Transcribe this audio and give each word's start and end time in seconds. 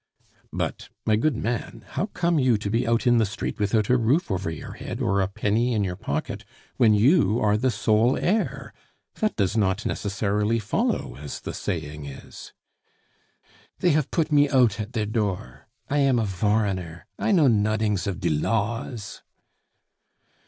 "But, 0.51 0.89
my 1.05 1.15
good 1.15 1.37
man, 1.37 1.85
how 1.89 2.07
come 2.07 2.39
you 2.39 2.57
to 2.57 2.71
be 2.71 2.87
out 2.87 3.05
in 3.05 3.19
the 3.19 3.23
street 3.27 3.59
without 3.59 3.87
a 3.87 3.97
roof 3.99 4.31
over 4.31 4.49
your 4.49 4.71
head 4.73 4.99
or 4.99 5.21
a 5.21 5.27
penny 5.27 5.73
in 5.75 5.83
your 5.83 5.95
pocket, 5.95 6.43
when 6.77 6.95
you 6.95 7.39
are 7.39 7.55
the 7.55 7.69
sole 7.69 8.17
heir? 8.17 8.73
That 9.19 9.35
does 9.35 9.55
not 9.55 9.85
necessarily 9.85 10.57
follow, 10.57 11.17
as 11.17 11.41
the 11.41 11.53
saying 11.53 12.05
is." 12.05 12.51
"They 13.77 13.91
haf 13.91 14.09
put 14.09 14.31
me 14.31 14.49
out 14.49 14.79
at 14.79 14.91
der 14.93 15.05
door. 15.05 15.67
I 15.87 15.99
am 15.99 16.17
a 16.17 16.25
voreigner, 16.25 17.05
I 17.19 17.31
know 17.31 17.47
nodings 17.47 18.07
of 18.07 18.19
die 18.19 18.29
laws." 18.29 19.21